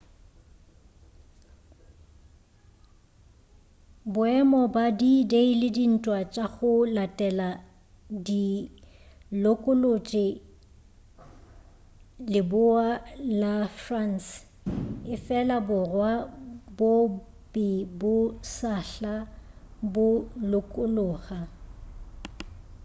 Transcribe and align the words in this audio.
boemo 4.13 4.61
ba 4.73 4.85
d-day 4.99 5.49
le 5.61 5.67
dintwa 5.77 6.19
tša 6.33 6.45
go 6.55 6.71
latela 6.95 7.49
di 8.25 8.43
lokolotše 9.43 10.25
leboa 12.33 12.89
la 13.41 13.53
france 13.83 14.31
efela 15.13 15.57
borwa 15.69 16.11
bo 16.77 16.91
be 17.51 17.67
bo 17.99 18.15
sahla 18.57 19.15
bo 19.93 20.07
lokologa 20.51 21.39